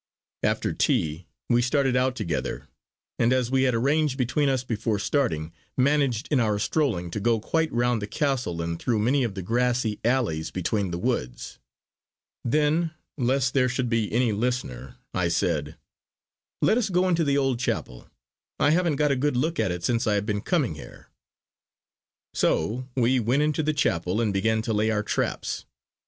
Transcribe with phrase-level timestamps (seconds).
[0.41, 2.67] After tea we started out together;
[3.19, 7.39] and as we had arranged between us before starting, managed in our strolling to go
[7.39, 11.59] quite round the castle and through many of the grassy alleys between the woods.
[12.43, 15.77] Then, lest there should be any listener, I said:
[16.63, 18.09] "Let us go into the old chapel.
[18.59, 21.09] I haven't had a good look at it since I have been coming here!"
[22.33, 25.65] So we went into the chapel and began to lay our traps.